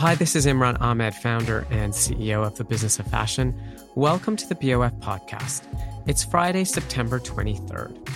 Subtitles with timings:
[0.00, 3.54] Hi, this is Imran Amed, founder and CEO of the Business of Fashion.
[3.96, 5.62] Welcome to the BOF podcast.
[6.06, 8.08] It's Friday, September 23rd.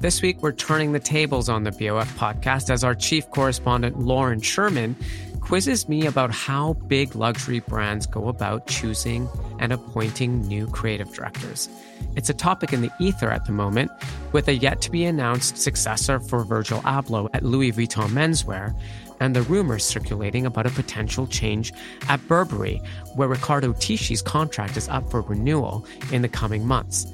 [0.00, 4.40] This week, we're turning the tables on the BOF podcast as our chief correspondent, Lauren
[4.40, 4.96] Sherman,
[5.40, 9.28] quizzes me about how big luxury brands go about choosing
[9.58, 11.68] and appointing new creative directors.
[12.16, 13.90] It's a topic in the ether at the moment,
[14.32, 18.74] with a yet to be announced successor for Virgil Abloh at Louis Vuitton Menswear,
[19.20, 21.72] and the rumors circulating about a potential change
[22.08, 22.80] at Burberry,
[23.14, 27.06] where Riccardo Tisci's contract is up for renewal in the coming months.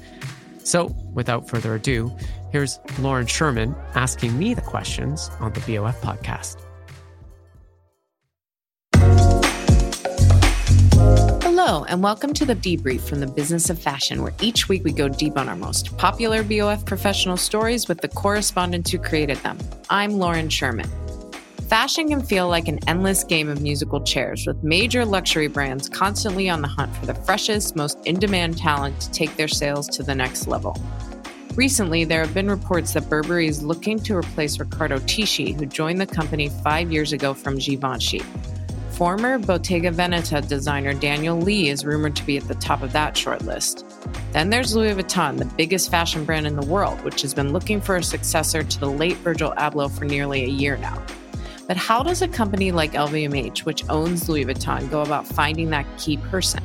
[0.63, 2.15] So, without further ado,
[2.51, 6.57] here's Lauren Sherman asking me the questions on the BOF podcast.
[11.43, 14.91] Hello, and welcome to the debrief from the business of fashion, where each week we
[14.91, 19.57] go deep on our most popular BOF professional stories with the correspondents who created them.
[19.89, 20.89] I'm Lauren Sherman.
[21.67, 26.47] Fashion can feel like an endless game of musical chairs, with major luxury brands constantly
[26.47, 30.03] on the hunt for the freshest, most in demand talent to take their sales to
[30.03, 30.77] the next level.
[31.55, 35.99] Recently, there have been reports that Burberry is looking to replace Riccardo Tisci, who joined
[35.99, 38.21] the company five years ago from Givenchy.
[38.91, 43.15] Former Bottega Veneta designer Daniel Lee is rumored to be at the top of that
[43.15, 43.83] shortlist.
[44.33, 47.81] Then there's Louis Vuitton, the biggest fashion brand in the world, which has been looking
[47.81, 51.03] for a successor to the late Virgil Abloh for nearly a year now.
[51.67, 55.85] But how does a company like LVMH, which owns Louis Vuitton, go about finding that
[55.97, 56.63] key person?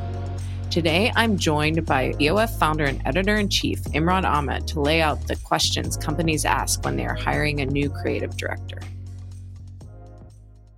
[0.71, 5.27] Today, I'm joined by BOF founder and editor in chief, Imran Amed, to lay out
[5.27, 8.78] the questions companies ask when they are hiring a new creative director.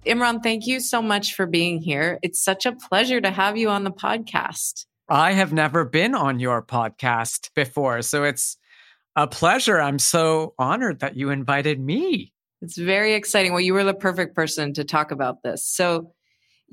[0.06, 2.18] Imran, thank you so much for being here.
[2.22, 4.86] It's such a pleasure to have you on the podcast.
[5.08, 8.56] I have never been on your podcast before, so it's
[9.16, 9.80] a pleasure.
[9.80, 12.32] I'm so honored that you invited me.
[12.62, 13.52] It's very exciting.
[13.52, 15.64] Well, you were the perfect person to talk about this.
[15.64, 16.12] So,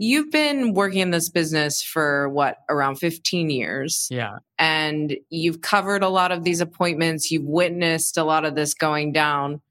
[0.01, 4.07] you've been working in this business for what, around 15 years?
[4.09, 4.37] Yeah.
[4.57, 9.11] And you've covered a lot of these appointments, you've witnessed a lot of this going
[9.11, 9.61] down.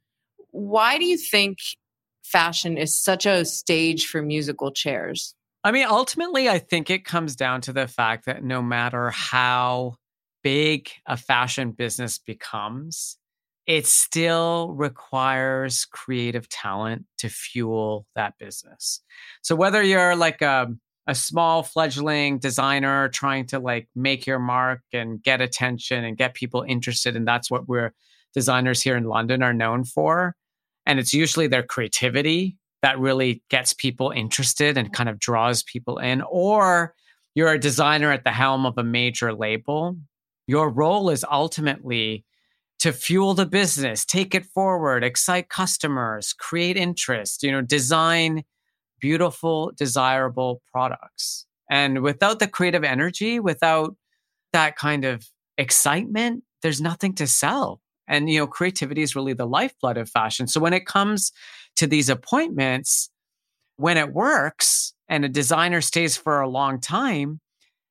[0.51, 1.59] Why do you think
[2.23, 5.35] fashion is such a stage for musical chairs?
[5.65, 9.97] I mean, ultimately, I think it comes down to the fact that no matter how
[10.43, 13.17] big a fashion business becomes,
[13.69, 19.03] it still requires creative talent to fuel that business.
[19.43, 20.69] So whether you're like a,
[21.07, 26.33] a small fledgling designer trying to like make your mark and get attention and get
[26.33, 27.15] people interested.
[27.15, 27.93] And that's what we're
[28.33, 30.35] designers here in London are known for.
[30.87, 35.99] And it's usually their creativity that really gets people interested and kind of draws people
[35.99, 36.23] in.
[36.23, 36.95] Or
[37.35, 39.99] you're a designer at the helm of a major label.
[40.47, 42.25] Your role is ultimately
[42.81, 48.45] to fuel the business, take it forward, excite customers, create interest, you know, design
[49.01, 51.47] beautiful, desirable products.
[51.71, 53.97] And without the creative energy, without
[54.53, 57.81] that kind of excitement, there's nothing to sell.
[58.07, 60.47] And, you know, creativity is really the lifeblood of fashion.
[60.47, 61.31] So when it comes
[61.77, 63.11] to these appointments,
[63.77, 67.41] when it works and a designer stays for a long time,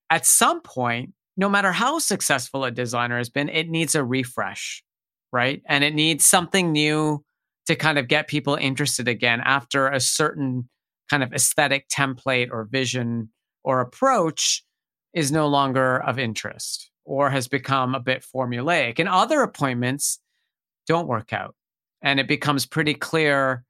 [0.10, 4.84] at some point, no matter how successful a designer has been, it needs a refresh,
[5.32, 5.62] right?
[5.68, 7.24] And it needs something new
[7.68, 10.68] to kind of get people interested again after a certain
[11.10, 13.30] kind of aesthetic template or vision
[13.64, 14.64] or approach
[15.14, 19.00] is no longer of interest or has become a bit formulaic.
[19.00, 20.20] And other appointments
[20.88, 21.56] don't work out.
[22.02, 23.64] And it becomes pretty clear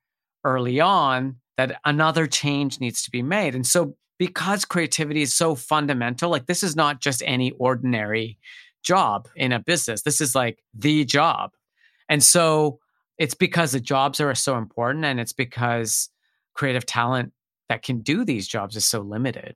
[0.43, 3.55] early on that another change needs to be made.
[3.55, 8.37] And so, because creativity is so fundamental, like this is not just any ordinary
[8.83, 11.51] job in a business, this is like the job.
[12.09, 12.79] And so,
[13.17, 16.09] it's because the jobs are so important and it's because
[16.53, 17.33] creative talent
[17.69, 19.55] that can do these jobs is so limited.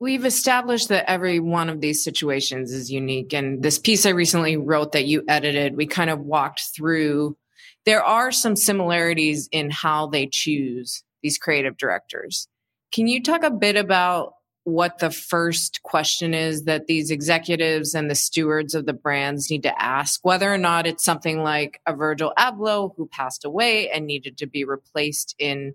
[0.00, 3.32] We've established that every one of these situations is unique.
[3.32, 7.36] And this piece I recently wrote that you edited, we kind of walked through.
[7.86, 12.48] There are some similarities in how they choose these creative directors.
[12.94, 18.08] Can you talk a bit about what the first question is that these executives and
[18.08, 21.96] the stewards of the brands need to ask, whether or not it's something like a
[21.96, 25.74] Virgil Abloh who passed away and needed to be replaced in,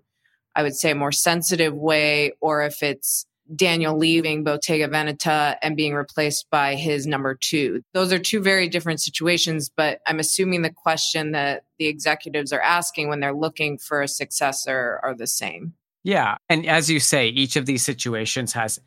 [0.56, 5.76] I would say, a more sensitive way, or if it's Daniel leaving Bottega Veneta and
[5.76, 7.82] being replaced by his number two.
[7.92, 12.62] Those are two very different situations, but I'm assuming the question that the executives are
[12.62, 15.74] asking when they're looking for a successor are the same.
[16.02, 16.36] Yeah.
[16.48, 18.78] And as you say, each of these situations has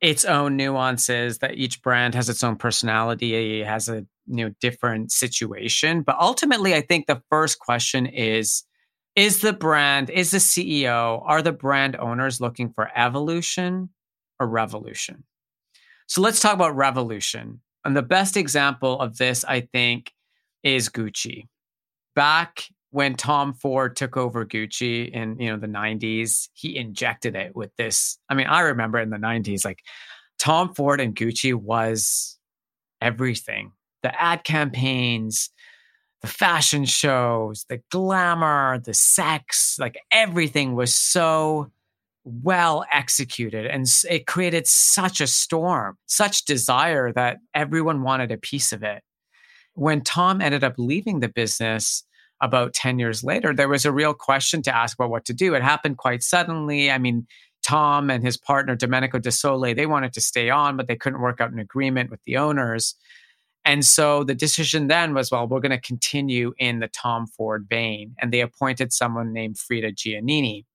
[0.00, 5.12] its own nuances, that each brand has its own personality, has a you know different
[5.12, 6.02] situation.
[6.02, 8.64] But ultimately, I think the first question is
[9.16, 13.90] is the brand, is the CEO, are the brand owners looking for evolution
[14.40, 15.22] or revolution?
[16.06, 17.60] So let's talk about revolution.
[17.84, 20.12] And the best example of this, I think,
[20.62, 21.46] is Gucci.
[22.16, 22.64] Back
[22.94, 27.74] when Tom Ford took over Gucci in you know the 90s, he injected it with
[27.74, 28.18] this.
[28.28, 29.80] I mean, I remember in the 90s, like
[30.38, 32.38] Tom Ford and Gucci was
[33.00, 33.72] everything.
[34.04, 35.50] The ad campaigns,
[36.20, 41.72] the fashion shows, the glamour, the sex, like everything was so
[42.22, 48.72] well executed and it created such a storm, such desire that everyone wanted a piece
[48.72, 49.02] of it.
[49.72, 52.04] When Tom ended up leaving the business,
[52.44, 55.54] about 10 years later, there was a real question to ask about what to do.
[55.54, 56.90] It happened quite suddenly.
[56.90, 57.26] I mean,
[57.64, 61.22] Tom and his partner, Domenico De Sole, they wanted to stay on, but they couldn't
[61.22, 62.94] work out an agreement with the owners.
[63.64, 67.66] And so the decision then was, well, we're going to continue in the Tom Ford
[67.68, 68.14] vein.
[68.20, 70.66] And they appointed someone named Frida Giannini.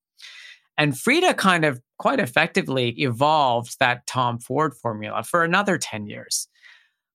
[0.76, 6.48] And Frida kind of quite effectively evolved that Tom Ford formula for another 10 years.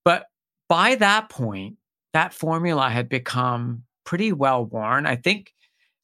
[0.04, 0.26] But
[0.68, 1.78] by that point,
[2.12, 5.06] that formula had become pretty well worn.
[5.06, 5.52] I think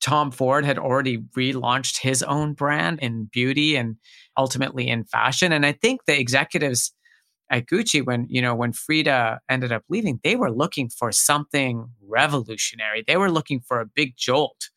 [0.01, 3.97] Tom Ford had already relaunched his own brand in beauty and
[4.37, 5.53] ultimately in fashion.
[5.53, 6.93] And I think the executives
[7.51, 11.89] at Gucci, when you know when Frida ended up leaving, they were looking for something
[12.01, 13.05] revolutionary.
[13.07, 14.71] They were looking for a big jolt.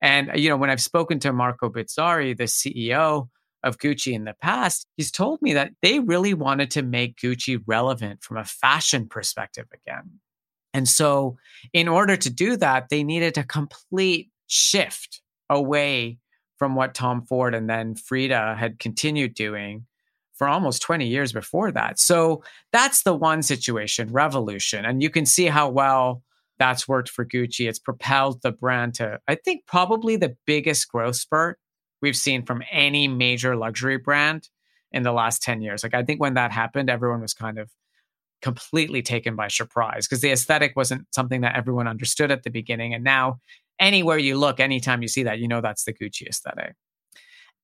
[0.00, 3.28] And you know, when I've spoken to Marco Bizzarri, the CEO
[3.62, 7.60] of Gucci in the past, he's told me that they really wanted to make Gucci
[7.66, 10.20] relevant from a fashion perspective again.
[10.78, 11.36] And so,
[11.72, 15.20] in order to do that, they needed a complete shift
[15.50, 16.18] away
[16.56, 19.86] from what Tom Ford and then Frida had continued doing
[20.34, 21.98] for almost 20 years before that.
[21.98, 24.84] So, that's the one situation, revolution.
[24.84, 26.22] And you can see how well
[26.60, 27.68] that's worked for Gucci.
[27.68, 31.58] It's propelled the brand to, I think, probably the biggest growth spurt
[32.00, 34.48] we've seen from any major luxury brand
[34.92, 35.82] in the last 10 years.
[35.82, 37.68] Like, I think when that happened, everyone was kind of
[38.42, 42.94] completely taken by surprise because the aesthetic wasn't something that everyone understood at the beginning.
[42.94, 43.40] And now,
[43.80, 46.74] anywhere you look, anytime you see that, you know that's the Gucci aesthetic.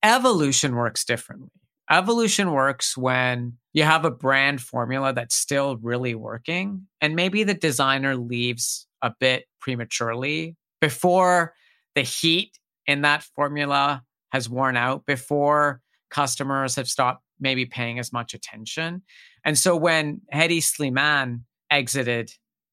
[0.03, 1.51] Evolution works differently.
[1.91, 7.55] Evolution works when you have a brand formula that's still really working, and maybe the
[7.55, 11.55] designer leaves a bit prematurely before
[11.95, 14.03] the heat in that formula
[14.33, 19.03] has worn out, before customers have stopped maybe paying as much attention.
[19.45, 22.33] And so when Hedi Slimane exited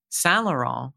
[0.09, 0.93] Saint Laurent,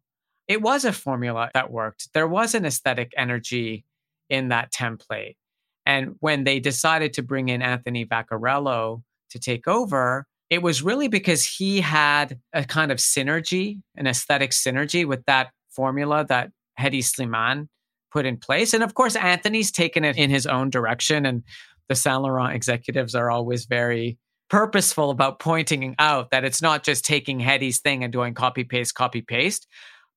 [0.49, 2.09] it was a formula that worked.
[2.15, 3.85] There was an aesthetic energy
[4.31, 5.37] in that template.
[5.85, 11.09] And when they decided to bring in Anthony Vaccarello to take over, it was really
[11.09, 17.01] because he had a kind of synergy, an aesthetic synergy with that formula that Hedi
[17.01, 17.69] Slimane
[18.13, 18.73] put in place.
[18.73, 21.27] And of course, Anthony's taken it in his own direction.
[21.27, 21.43] And
[21.89, 24.19] the Saint Laurent executives are always very
[24.51, 28.95] purposeful about pointing out that it's not just taking Hedi's thing and doing copy paste,
[28.95, 29.67] copy paste.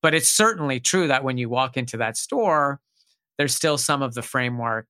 [0.00, 2.80] But it's certainly true that when you walk into that store,
[3.36, 4.86] there's still some of the framework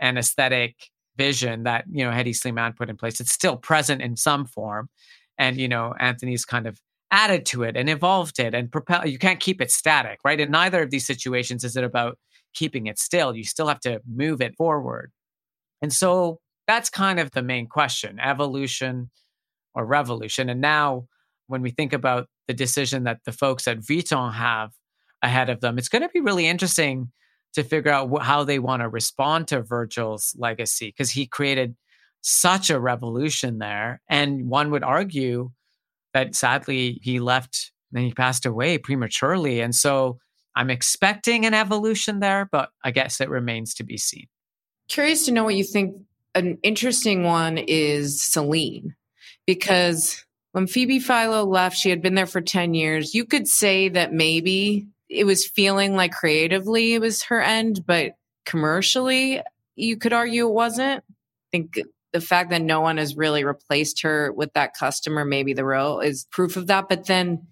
[0.00, 0.76] and aesthetic
[1.16, 3.20] vision that, you know, Hedi Slimane put in place.
[3.20, 4.88] It's still present in some form.
[5.38, 9.18] And, you know, Anthony's kind of added to it and evolved it and propel you
[9.18, 10.40] can't keep it static, right?
[10.40, 12.18] In neither of these situations is it about
[12.54, 13.36] keeping it still.
[13.36, 15.12] You still have to move it forward.
[15.82, 19.10] And so that's kind of the main question evolution
[19.74, 20.48] or revolution.
[20.48, 21.06] And now,
[21.48, 24.70] when we think about the decision that the folks at Vuitton have
[25.22, 27.10] ahead of them, it's going to be really interesting
[27.54, 31.76] to figure out wh- how they want to respond to Virgil's legacy because he created
[32.22, 34.00] such a revolution there.
[34.08, 35.50] And one would argue
[36.14, 39.60] that sadly he left and he passed away prematurely.
[39.60, 40.18] And so
[40.54, 44.26] I'm expecting an evolution there, but I guess it remains to be seen.
[44.88, 45.96] Curious to know what you think.
[46.34, 48.94] An interesting one is Celine,
[49.46, 53.14] because when Phoebe Philo left, she had been there for 10 years.
[53.14, 58.12] You could say that maybe it was feeling like creatively it was her end, but
[58.46, 59.42] commercially,
[59.76, 61.04] you could argue it wasn't.
[61.08, 61.78] I think
[62.12, 66.00] the fact that no one has really replaced her with that customer, maybe the role
[66.00, 66.88] is proof of that.
[66.88, 67.46] But then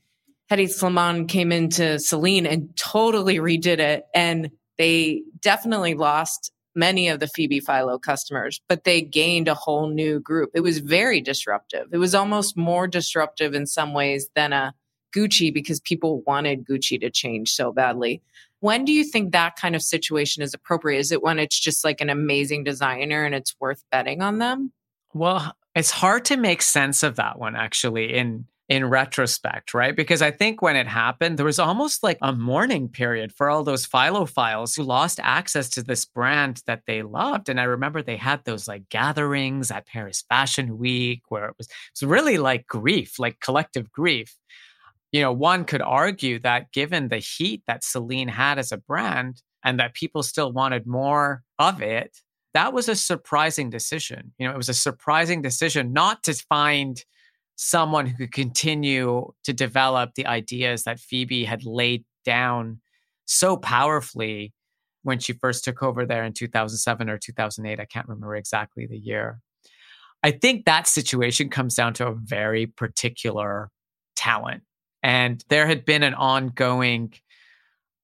[0.50, 4.04] Hedi Slimane came into Celine and totally redid it.
[4.14, 9.87] And they definitely lost many of the Phoebe Philo customers, but they gained a whole
[9.87, 10.50] new group.
[10.54, 11.87] It was very disruptive.
[11.92, 14.75] It was almost more disruptive in some ways than a
[15.14, 18.22] Gucci because people wanted Gucci to change so badly.
[18.60, 20.99] When do you think that kind of situation is appropriate?
[20.99, 24.72] Is it when it's just like an amazing designer and it's worth betting on them?
[25.12, 29.94] Well, it's hard to make sense of that one actually in in retrospect, right?
[29.94, 33.62] Because I think when it happened, there was almost like a mourning period for all
[33.62, 37.50] those Philophiles who lost access to this brand that they loved.
[37.50, 41.66] And I remember they had those like gatherings at Paris Fashion Week where it was,
[41.66, 44.38] it was really like grief, like collective grief
[45.12, 49.42] you know, one could argue that given the heat that Celine had as a brand
[49.64, 52.18] and that people still wanted more of it,
[52.54, 54.32] that was a surprising decision.
[54.38, 57.04] You know, it was a surprising decision not to find
[57.62, 62.81] someone who could continue to develop the ideas that Phoebe had laid down
[63.26, 64.55] so powerfully
[65.02, 67.79] when she first took over there in 2007 or 2008.
[67.79, 69.40] I can't remember exactly the year.
[70.23, 73.69] I think that situation comes down to a very particular
[74.17, 74.62] talent
[75.02, 77.12] and there had been an ongoing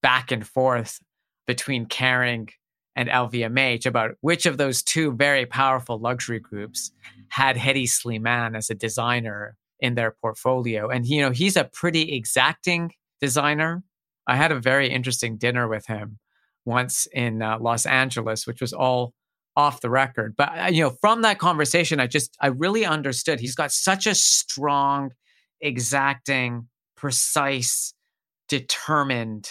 [0.02, 1.00] back and forth
[1.46, 2.50] between Kering
[2.96, 6.90] and LVMH about which of those two very powerful luxury groups
[7.28, 10.88] had Hedi Slimane as a designer in their portfolio.
[10.88, 13.84] And, you know, he's a pretty exacting designer.
[14.26, 16.18] I had a very interesting dinner with him
[16.64, 19.12] once in uh, Los Angeles, which was all
[19.56, 20.34] off the record.
[20.36, 24.06] But, uh, you know, from that conversation, I just, I really understood he's got such
[24.06, 25.12] a strong,
[25.60, 27.94] exacting precise,
[28.48, 29.50] determined,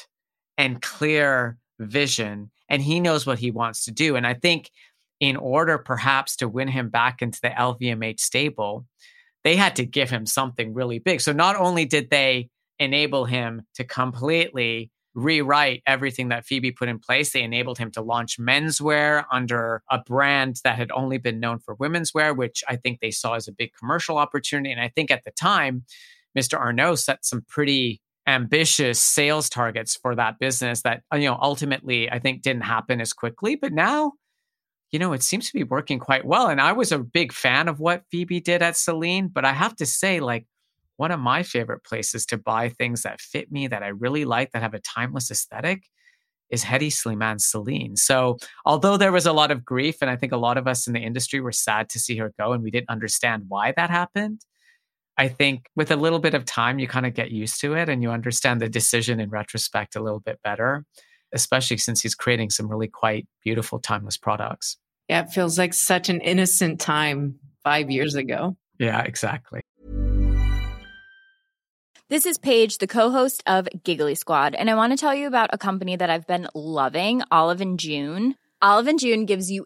[0.57, 2.51] and clear vision.
[2.69, 4.15] And he knows what he wants to do.
[4.15, 4.71] And I think
[5.19, 8.85] in order perhaps to win him back into the LVMH stable,
[9.43, 11.21] they had to give him something really big.
[11.21, 16.99] So not only did they enable him to completely rewrite everything that Phoebe put in
[16.99, 17.31] place.
[17.31, 21.73] They enabled him to launch menswear under a brand that had only been known for
[21.75, 24.71] women's wear, which I think they saw as a big commercial opportunity.
[24.71, 25.85] And I think at the time,
[26.37, 26.59] Mr.
[26.59, 32.09] Arnault set some pretty ambitious sales targets for that business that uh, you know ultimately
[32.09, 34.13] I think didn't happen as quickly but now
[34.91, 37.67] you know it seems to be working quite well and I was a big fan
[37.67, 40.47] of what Phoebe did at Celine but I have to say like
[40.97, 44.51] one of my favorite places to buy things that fit me that I really like
[44.51, 45.83] that have a timeless aesthetic
[46.49, 47.95] is Hedi Slimane Celine.
[47.95, 50.87] So, although there was a lot of grief, and I think a lot of us
[50.87, 53.89] in the industry were sad to see her go, and we didn't understand why that
[53.89, 54.41] happened,
[55.17, 57.87] I think with a little bit of time, you kind of get used to it
[57.87, 60.83] and you understand the decision in retrospect a little bit better,
[61.33, 64.77] especially since he's creating some really quite beautiful, timeless products.
[65.07, 68.57] Yeah, it feels like such an innocent time five years ago.
[68.77, 69.61] Yeah, exactly.
[72.09, 75.49] This is Paige, the co-host of Giggly Squad, and I want to tell you about
[75.53, 78.35] a company that I've been loving, Olive and June.
[78.61, 79.65] Olive and June gives you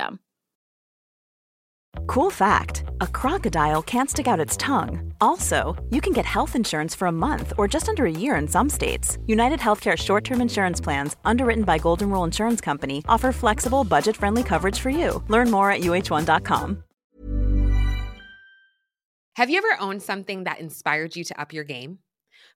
[0.01, 0.19] system.
[2.07, 5.13] Cool fact a crocodile can't stick out its tongue.
[5.21, 8.47] Also, you can get health insurance for a month or just under a year in
[8.47, 9.17] some states.
[9.27, 14.17] United Healthcare short term insurance plans, underwritten by Golden Rule Insurance Company, offer flexible, budget
[14.17, 15.23] friendly coverage for you.
[15.27, 16.83] Learn more at uh1.com.
[19.35, 21.99] Have you ever owned something that inspired you to up your game?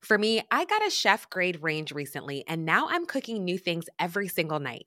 [0.02, 3.86] For me, I got a chef grade range recently, and now I'm cooking new things
[3.98, 4.86] every single night.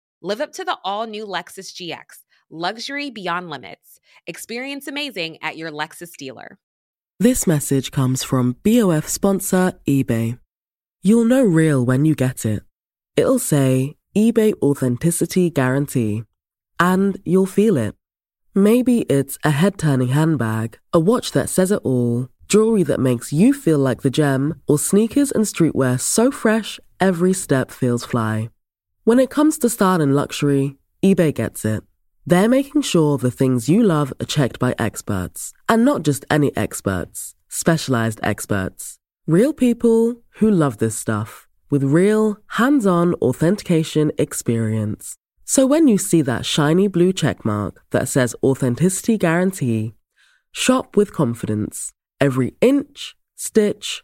[0.23, 2.19] Live up to the all new Lexus GX
[2.51, 3.99] Luxury beyond limits.
[4.27, 6.59] Experience amazing at your Lexus dealer.
[7.19, 10.37] This message comes from BOF sponsor eBay.
[11.01, 12.61] You'll know real when you get it.
[13.15, 16.21] It'll say eBay Authenticity Guarantee.
[16.79, 17.95] And you'll feel it.
[18.53, 23.33] Maybe it's a head turning handbag, a watch that says it all, jewelry that makes
[23.33, 28.49] you feel like the gem, or sneakers and streetwear so fresh every step feels fly.
[29.03, 31.83] When it comes to style and luxury, eBay gets it.
[32.27, 36.55] They're making sure the things you love are checked by experts, and not just any
[36.55, 38.99] experts, specialized experts.
[39.25, 45.15] Real people who love this stuff with real, hands on authentication experience.
[45.45, 49.95] So when you see that shiny blue checkmark that says Authenticity Guarantee,
[50.51, 51.91] shop with confidence.
[52.19, 54.03] Every inch, stitch,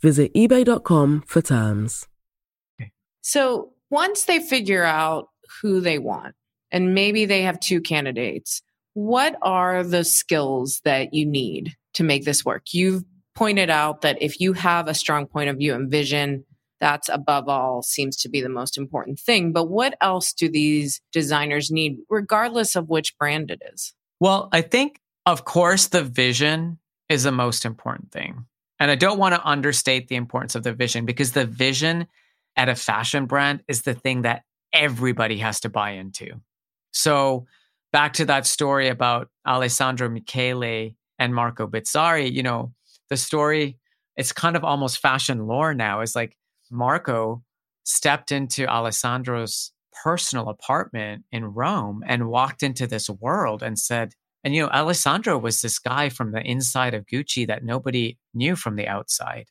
[0.00, 2.06] Visit eBay.com for terms.
[3.22, 5.28] So once they figure out
[5.62, 6.34] who they want,
[6.70, 8.62] and maybe they have two candidates.
[8.94, 12.72] What are the skills that you need to make this work?
[12.72, 13.04] You've
[13.34, 16.44] pointed out that if you have a strong point of view and vision,
[16.80, 19.52] that's above all seems to be the most important thing.
[19.52, 23.94] But what else do these designers need, regardless of which brand it is?
[24.20, 26.78] Well, I think, of course, the vision
[27.08, 28.46] is the most important thing.
[28.78, 32.06] And I don't want to understate the importance of the vision because the vision
[32.56, 36.40] at a fashion brand is the thing that everybody has to buy into.
[36.92, 37.46] So
[37.92, 42.72] back to that story about Alessandro Michele and Marco Bizzarri, you know,
[43.08, 43.78] the story,
[44.16, 46.00] it's kind of almost fashion lore now.
[46.00, 46.36] Is like
[46.70, 47.42] Marco
[47.84, 54.54] stepped into Alessandro's personal apartment in Rome and walked into this world and said, and
[54.54, 58.76] you know, Alessandro was this guy from the inside of Gucci that nobody knew from
[58.76, 59.46] the outside.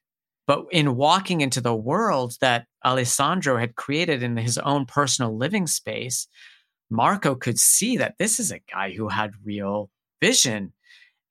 [0.48, 5.65] But in walking into the world that Alessandro had created in his own personal living
[5.65, 6.28] space,
[6.89, 9.89] Marco could see that this is a guy who had real
[10.21, 10.71] vision.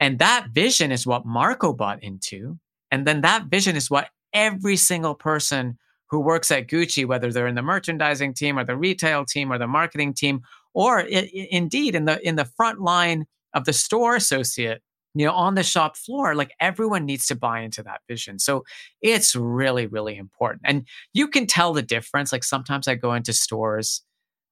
[0.00, 2.58] And that vision is what Marco bought into.
[2.90, 5.78] And then that vision is what every single person
[6.10, 9.58] who works at Gucci, whether they're in the merchandising team or the retail team or
[9.58, 10.42] the marketing team,
[10.74, 14.82] or it, indeed in the in the front line of the store associate,
[15.14, 18.38] you know, on the shop floor, like everyone needs to buy into that vision.
[18.38, 18.64] So
[19.00, 20.62] it's really, really important.
[20.64, 22.32] And you can tell the difference.
[22.32, 24.02] Like sometimes I go into stores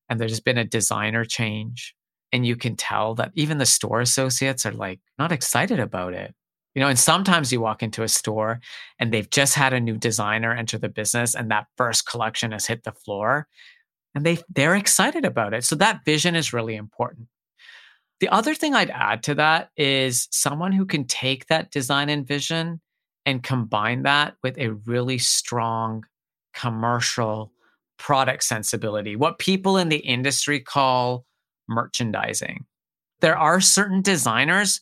[0.09, 1.95] and there's been a designer change
[2.33, 6.35] and you can tell that even the store associates are like not excited about it
[6.75, 8.61] you know and sometimes you walk into a store
[8.99, 12.67] and they've just had a new designer enter the business and that first collection has
[12.67, 13.47] hit the floor
[14.15, 17.29] and they they're excited about it so that vision is really important
[18.23, 22.27] the other thing i'd add to that is someone who can take that design and
[22.27, 22.81] vision
[23.27, 26.05] and combine that with a really strong
[26.55, 27.53] commercial
[27.99, 31.25] product sensibility, what people in the industry call
[31.69, 32.65] merchandising.
[33.21, 34.81] There are certain designers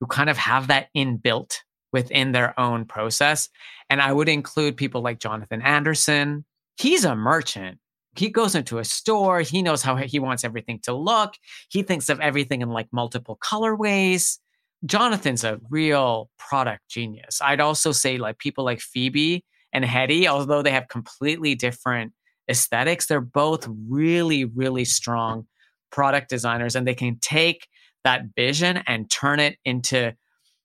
[0.00, 1.56] who kind of have that inbuilt
[1.92, 3.48] within their own process.
[3.90, 6.44] And I would include people like Jonathan Anderson.
[6.76, 7.78] He's a merchant.
[8.14, 11.34] He goes into a store, he knows how he wants everything to look.
[11.70, 14.38] He thinks of everything in like multiple colorways.
[14.84, 17.40] Jonathan's a real product genius.
[17.40, 22.12] I'd also say like people like Phoebe and Hedi, although they have completely different
[22.50, 25.46] aesthetics, they're both really, really strong
[25.90, 27.68] product designers and they can take
[28.04, 30.14] that vision and turn it into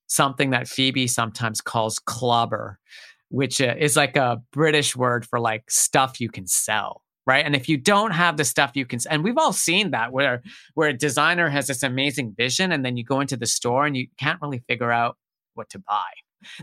[0.07, 2.79] something that Phoebe sometimes calls clobber,
[3.29, 7.45] which uh, is like a British word for like stuff you can sell right?
[7.45, 10.41] And if you don't have the stuff you can, and we've all seen that where
[10.73, 13.95] where a designer has this amazing vision, and then you go into the store and
[13.95, 15.17] you can't really figure out
[15.53, 16.07] what to buy.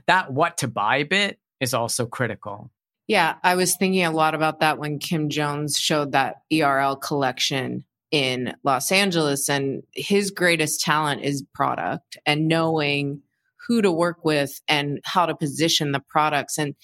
[0.06, 2.70] That what to buy bit is also critical.
[3.06, 7.84] Yeah, I was thinking a lot about that when Kim Jones showed that ERL collection
[8.10, 13.20] in Los Angeles, and his greatest talent is product and knowing
[13.66, 16.74] who to work with and how to position the products and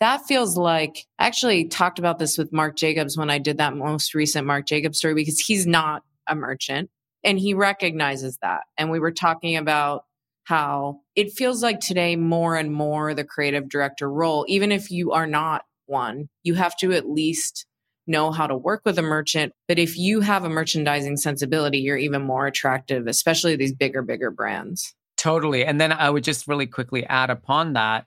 [0.00, 3.76] that feels like I actually talked about this with Marc Jacobs when I did that
[3.76, 6.90] most recent Marc Jacobs story because he's not a merchant
[7.24, 8.62] and he recognizes that.
[8.76, 10.04] And we were talking about
[10.44, 15.12] how it feels like today more and more the creative director role, even if you
[15.12, 17.66] are not one, you have to at least
[18.06, 19.52] know how to work with a merchant.
[19.66, 24.30] But if you have a merchandising sensibility, you're even more attractive, especially these bigger, bigger
[24.30, 24.94] brands.
[25.16, 25.64] Totally.
[25.64, 28.06] And then I would just really quickly add upon that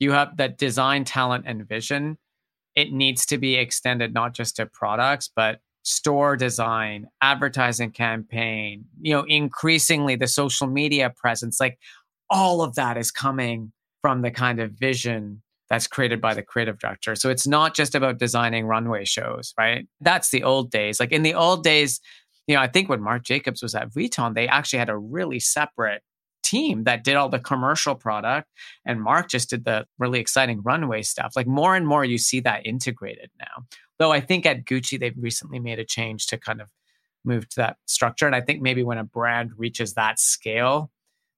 [0.00, 2.18] you have that design talent and vision
[2.74, 9.14] it needs to be extended not just to products but store design advertising campaign you
[9.14, 11.58] know increasingly the social media presence.
[11.60, 11.78] Like
[12.28, 16.78] all of that is coming from the kind of vision that's created by the creative
[16.78, 17.14] director.
[17.14, 19.86] So it's not just about designing runway shows right?
[20.00, 21.00] That's the old days.
[21.00, 22.00] Like in the old days
[22.46, 25.38] you know i think when marc jacobs was at vuitton they actually had a really
[25.38, 26.02] separate
[26.42, 28.48] team that did all the commercial product
[28.84, 31.32] and Marc just did the really exciting runway stuff.
[31.36, 33.66] Like more and more you see that integrated now.
[33.98, 36.70] Though I think at Gucci they've recently made a change to kind of
[37.24, 40.90] move to that structure and I think maybe when a brand reaches that scale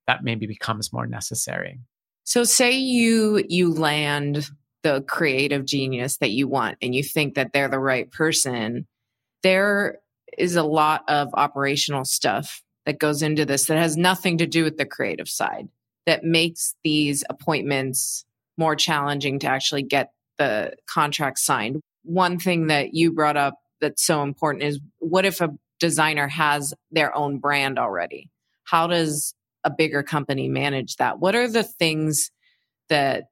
[0.06, 1.80] that maybe becomes more necessary.
[2.24, 4.50] So say you you land
[4.82, 8.86] the creative genius that you want and you think that they're the right person,
[9.42, 9.98] there
[10.36, 14.64] is a lot of operational stuff that goes into this that has nothing to do
[14.64, 15.68] with the creative side
[16.06, 18.24] that makes these appointments
[18.58, 21.80] more challenging to actually get the contract signed.
[22.04, 26.74] One thing that you brought up that's so important is what if a designer has
[26.90, 28.30] their own brand already?
[28.64, 31.18] How does a bigger company manage that?
[31.18, 32.30] What are the things
[32.88, 33.24] that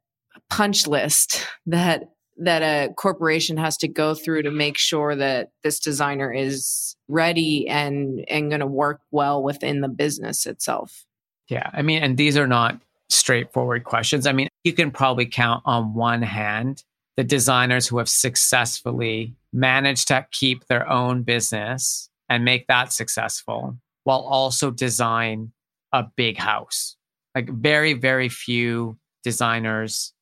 [0.48, 2.04] punch list that
[2.40, 7.68] that a corporation has to go through to make sure that this designer is ready
[7.68, 11.05] and and going to work well within the business itself.
[11.48, 14.26] Yeah i mean and these are not straightforward questions.
[14.26, 16.83] I mean you can probably count on one hand
[17.16, 23.76] the designers who have successfully managed to keep their own business and make that successful
[24.05, 25.53] while also design
[25.92, 26.96] a big house.
[27.35, 30.14] Like very very few designers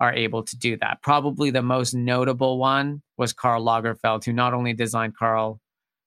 [0.00, 1.02] are able to do that.
[1.02, 5.60] Probably the most notable one was Karl Lagerfeld, who not only designed Karl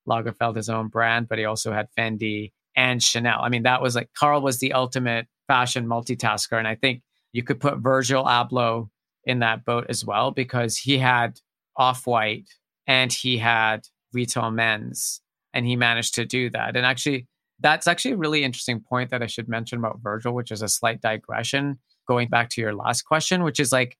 [0.07, 3.41] Lagerfeld his own brand, but he also had Fendi and Chanel.
[3.41, 6.57] I mean, that was like Karl was the ultimate fashion multitasker.
[6.57, 7.01] And I think
[7.33, 8.89] you could put Virgil Abloh
[9.25, 11.39] in that boat as well because he had
[11.75, 12.49] Off White
[12.87, 15.21] and he had Vuitton Men's
[15.53, 16.75] and he managed to do that.
[16.75, 17.27] And actually,
[17.59, 20.69] that's actually a really interesting point that I should mention about Virgil, which is a
[20.69, 23.95] slight digression going back to your last question, which is like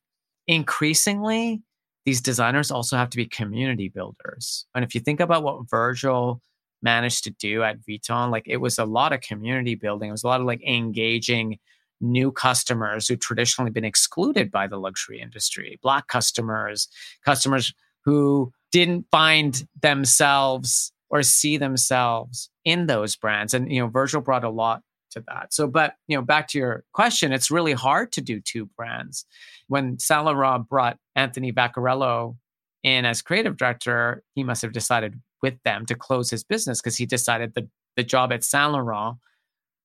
[0.47, 1.61] increasingly
[2.05, 4.65] these designers also have to be community builders.
[4.73, 6.41] And if you think about what Virgil
[6.81, 10.09] managed to do at Vuitton, like it was a lot of community building.
[10.09, 11.59] It was a lot of like engaging
[12.01, 16.87] new customers who traditionally been excluded by the luxury industry, black customers,
[17.23, 17.73] customers
[18.05, 23.53] who didn't find themselves or see themselves in those brands.
[23.53, 25.53] And you know, Virgil brought a lot to that.
[25.53, 29.25] So, but you know, back to your question, it's really hard to do two brands.
[29.67, 32.35] When Saint Laurent brought Anthony Vaccarello
[32.83, 36.97] in as creative director, he must have decided with them to close his business because
[36.97, 39.17] he decided the the job at Saint Laurent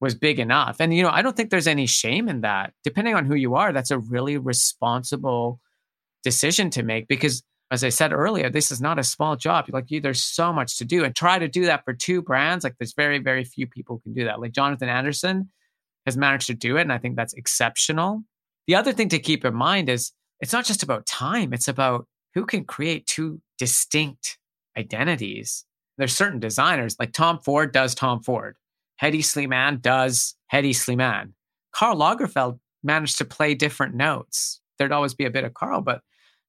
[0.01, 0.77] was big enough.
[0.81, 2.73] And you know, I don't think there's any shame in that.
[2.85, 5.61] Depending on who you are, that's a really responsible
[6.23, 9.67] decision to make because as I said earlier, this is not a small job.
[9.69, 12.65] Like you, there's so much to do, and try to do that for two brands.
[12.65, 14.41] Like there's very, very few people who can do that.
[14.41, 15.51] Like Jonathan Anderson
[16.07, 18.23] has managed to do it, and I think that's exceptional.
[18.67, 22.07] The other thing to keep in mind is it's not just about time, it's about
[22.35, 24.39] who can create two distinct
[24.77, 25.65] identities.
[25.97, 28.57] There's certain designers, like Tom Ford does Tom Ford,
[29.01, 31.33] Hedi Slimane does Hedi Slimane.
[31.73, 34.61] Karl Lagerfeld managed to play different notes.
[34.79, 36.03] There'd always be a bit of Karl, but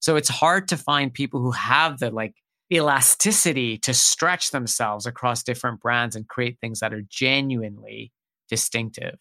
[0.05, 2.35] so it's hard to find people who have the like
[2.71, 8.11] elasticity to stretch themselves across different brands and create things that are genuinely
[8.47, 9.15] distinctive.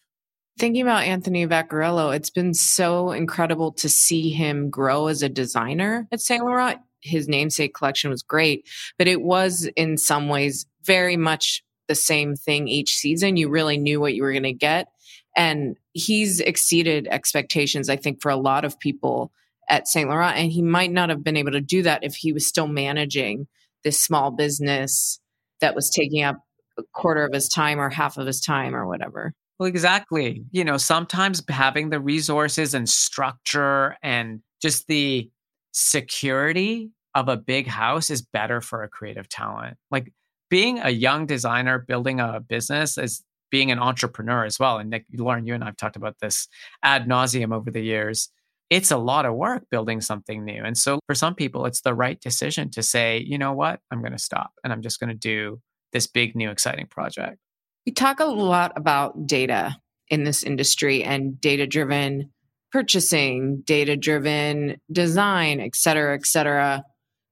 [0.59, 6.07] Thinking about Anthony Vaccarello, it's been so incredible to see him grow as a designer
[6.11, 6.77] at Saint Laurent.
[7.01, 8.69] His namesake collection was great,
[8.99, 13.37] but it was in some ways very much the same thing each season.
[13.37, 14.89] You really knew what you were going to get.
[15.35, 19.31] And he's exceeded expectations, I think, for a lot of people
[19.69, 20.37] at Saint Laurent.
[20.37, 23.47] And he might not have been able to do that if he was still managing
[23.83, 25.19] this small business
[25.61, 26.37] that was taking up
[26.77, 29.33] a quarter of his time or half of his time or whatever.
[29.59, 30.43] Well, exactly.
[30.51, 35.29] You know, sometimes having the resources and structure and just the
[35.71, 39.77] security of a big house is better for a creative talent.
[39.91, 40.11] Like
[40.49, 44.77] being a young designer building a business is being an entrepreneur as well.
[44.77, 46.49] And Nick, Lauren, you and I've talked about this
[46.83, 48.29] ad nauseum over the years.
[48.69, 50.63] It's a lot of work building something new.
[50.63, 53.99] And so for some people, it's the right decision to say, you know what, I'm
[53.99, 55.61] going to stop and I'm just going to do
[55.93, 57.37] this big, new, exciting project.
[57.85, 59.77] We talk a lot about data
[60.09, 62.31] in this industry and data driven
[62.71, 66.83] purchasing, data driven design, et cetera, et cetera.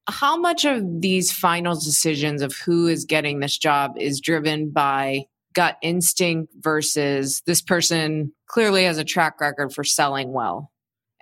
[0.08, 5.24] How much of these final decisions of who is getting this job is driven by
[5.52, 10.70] gut instinct versus this person clearly has a track record for selling well?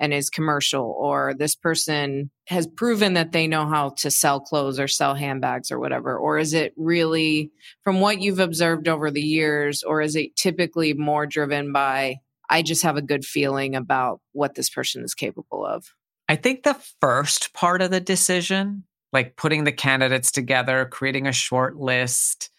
[0.02, 4.80] And is commercial or this person has proven that they know how to sell clothes
[4.80, 7.52] or sell handbags or whatever or is it really
[7.84, 12.16] from what you've observed over the years or is it typically more driven by
[12.50, 15.94] i just have a good feeling about what this person is capable of
[16.28, 21.32] i think the first part of the decision like putting the candidates together creating a
[21.32, 22.50] short list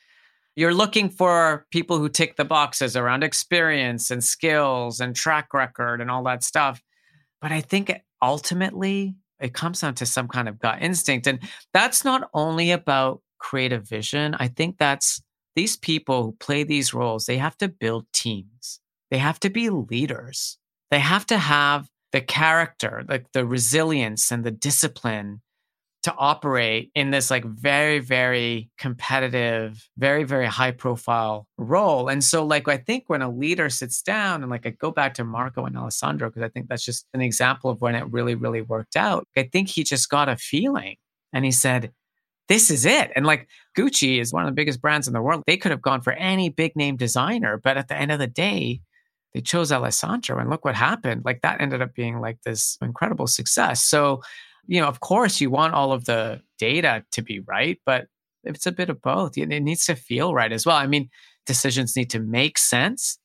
[0.56, 6.00] you're looking for people who tick the boxes around experience and skills and track record
[6.00, 6.82] and all that stuff
[7.44, 11.28] but I think ultimately it comes down to some kind of gut instinct.
[11.28, 11.40] And
[11.74, 14.34] that's not only about creative vision.
[14.40, 15.22] I think that's
[15.58, 18.80] these people who play these roles, they have to build teams.
[19.12, 20.58] They have to be leaders.
[20.90, 25.42] They have to have the character, like the resilience and the discipline
[26.04, 32.10] to operate in this like very very competitive very very high profile role.
[32.10, 35.14] And so like i think when a leader sits down and like i go back
[35.16, 38.36] to marco and alessandro because i think that's just an example of when it really
[38.36, 39.28] really worked out.
[39.38, 40.98] I think he just got a feeling
[41.32, 41.92] and he said
[42.50, 43.10] this is it.
[43.16, 45.44] And like gucci is one of the biggest brands in the world.
[45.48, 48.28] They could have gone for any big name designer but at the end of the
[48.28, 48.82] day
[49.34, 51.24] they chose alessandro and look what happened.
[51.24, 53.84] Like that ended up being like this incredible success.
[53.84, 54.22] So
[54.66, 58.08] you know, of course, you want all of the data to be right, but
[58.44, 59.38] it's a bit of both.
[59.38, 60.76] It needs to feel right as well.
[60.76, 61.10] I mean,
[61.46, 63.18] decisions need to make sense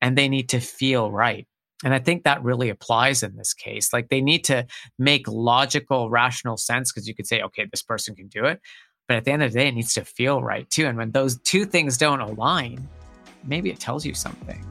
[0.00, 1.46] and they need to feel right.
[1.84, 3.92] And I think that really applies in this case.
[3.92, 4.66] Like they need to
[4.98, 8.60] make logical, rational sense because you could say, okay, this person can do it.
[9.08, 10.86] But at the end of the day, it needs to feel right too.
[10.86, 12.88] And when those two things don't align,
[13.44, 14.64] maybe it tells you something.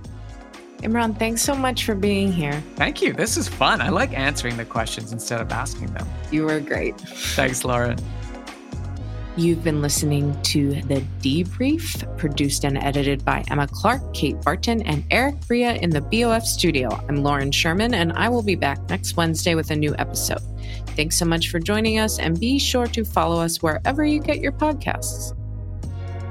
[0.80, 2.64] Imran, thanks so much for being here.
[2.76, 3.14] Thank you.
[3.14, 3.82] This is fun.
[3.82, 6.08] I like answering the questions instead of asking them.
[6.32, 6.98] You were great.
[7.00, 7.98] Thanks, Lauren.
[9.38, 15.04] You've been listening to The Debrief, produced and edited by Emma Clark, Kate Barton, and
[15.12, 16.90] Eric Bria in the BOF studio.
[17.10, 20.40] I'm Lauren Sherman, and I will be back next Wednesday with a new episode.
[20.96, 24.40] Thanks so much for joining us, and be sure to follow us wherever you get
[24.40, 25.34] your podcasts.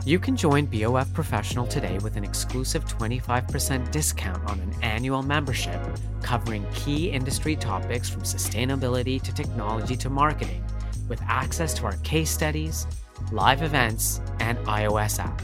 [0.07, 5.81] You can join BOF Professional today with an exclusive 25% discount on an annual membership
[6.21, 10.63] covering key industry topics from sustainability to technology to marketing,
[11.09, 12.87] with access to our case studies,
[13.33, 15.41] live events, and iOS app.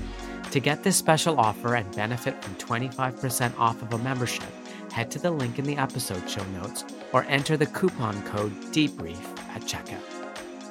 [0.51, 4.45] To get this special offer and benefit from 25% off of a membership,
[4.93, 9.39] head to the link in the episode show notes or enter the coupon code DEBRIEF
[9.55, 10.21] at checkout.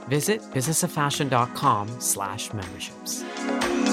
[0.10, 3.24] Visit businessoffashion.com slash memberships.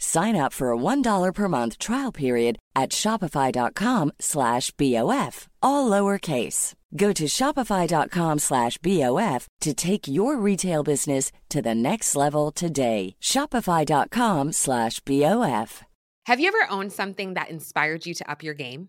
[0.00, 6.72] Sign up for a $1 per month trial period at shopify.com slash BOF, all lowercase.
[6.96, 13.14] Go to shopify.com slash BOF to take your retail business to the next level today.
[13.20, 15.82] Shopify.com slash BOF.
[16.26, 18.88] Have you ever owned something that inspired you to up your game?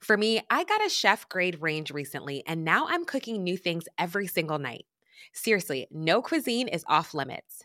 [0.00, 3.88] For me, I got a chef grade range recently, and now I'm cooking new things
[3.98, 4.84] every single night.
[5.32, 7.64] Seriously, no cuisine is off limits.